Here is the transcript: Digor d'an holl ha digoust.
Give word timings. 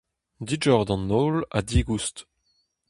Digor 0.47 0.81
d'an 0.87 1.03
holl 1.15 1.37
ha 1.53 1.59
digoust. 1.69 2.17